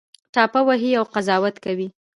ټاپه 0.33 0.59
وهي 0.67 0.91
او 0.99 1.03
قضاوت 1.13 1.55
کوي 1.65 1.87